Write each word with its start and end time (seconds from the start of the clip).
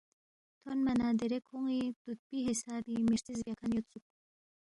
تھونما 0.59 0.93
نہ 0.99 1.09
دیرے 1.19 1.39
کھون٘ی 1.47 1.79
تُودپی 2.01 2.37
حسابی 2.49 2.95
می 3.05 3.15
ہرژِس 3.21 3.39
بیاکھن 3.45 3.71
یودسُوک 3.73 4.05